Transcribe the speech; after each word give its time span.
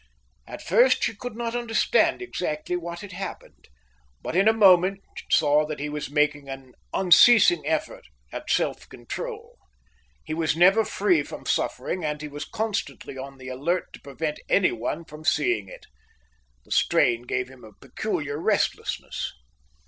At 0.47 0.63
first 0.63 1.03
she 1.03 1.15
could 1.15 1.35
not 1.35 1.55
understand 1.55 2.23
exactly 2.23 2.75
what 2.75 3.01
had 3.01 3.11
happened, 3.11 3.67
but 4.23 4.35
in 4.35 4.47
a 4.47 4.51
moment 4.51 5.03
saw 5.29 5.63
that 5.67 5.79
he 5.79 5.89
was 5.89 6.09
making 6.09 6.49
an 6.49 6.73
unceasing 6.91 7.63
effort 7.67 8.05
at 8.31 8.49
self 8.49 8.89
control. 8.89 9.59
He 10.25 10.33
was 10.33 10.57
never 10.57 10.83
free 10.83 11.21
from 11.21 11.45
suffering 11.45 12.03
and 12.03 12.19
he 12.19 12.27
was 12.27 12.45
constantly 12.45 13.15
on 13.15 13.37
the 13.37 13.49
alert 13.49 13.93
to 13.93 14.01
prevent 14.01 14.39
anyone 14.49 15.05
from 15.05 15.23
seeing 15.23 15.69
it. 15.69 15.85
The 16.65 16.71
strain 16.71 17.21
gave 17.21 17.47
him 17.47 17.63
a 17.63 17.73
peculiar 17.73 18.39
restlessness. 18.39 19.31